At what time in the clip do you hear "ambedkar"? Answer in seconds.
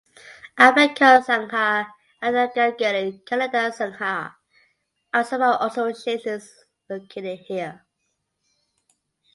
0.63-1.15